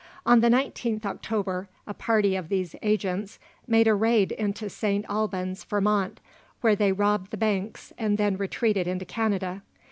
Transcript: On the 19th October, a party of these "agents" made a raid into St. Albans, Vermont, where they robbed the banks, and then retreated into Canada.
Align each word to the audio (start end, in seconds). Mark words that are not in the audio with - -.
On 0.25 0.39
the 0.39 0.49
19th 0.49 1.05
October, 1.05 1.69
a 1.85 1.93
party 1.93 2.35
of 2.35 2.49
these 2.49 2.75
"agents" 2.81 3.37
made 3.67 3.87
a 3.87 3.93
raid 3.93 4.31
into 4.31 4.67
St. 4.67 5.05
Albans, 5.07 5.63
Vermont, 5.63 6.19
where 6.61 6.75
they 6.75 6.91
robbed 6.91 7.29
the 7.29 7.37
banks, 7.37 7.93
and 7.99 8.17
then 8.17 8.35
retreated 8.35 8.87
into 8.87 9.05
Canada. 9.05 9.61